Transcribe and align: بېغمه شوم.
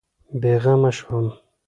بېغمه 0.41 0.91
شوم. 0.97 1.25